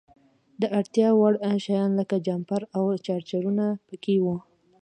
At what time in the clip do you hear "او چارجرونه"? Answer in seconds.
2.77-3.65